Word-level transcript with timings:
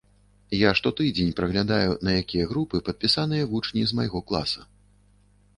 Я 0.59 0.71
штотыдзень 0.79 1.35
праглядаю, 1.41 1.91
на 2.09 2.17
якія 2.21 2.49
групы 2.53 2.75
падпісаныя 2.87 3.43
вучні 3.53 3.87
з 3.93 4.01
майго 4.01 4.23
класа. 4.33 4.69